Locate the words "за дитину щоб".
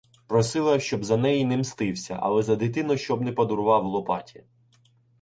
2.43-3.21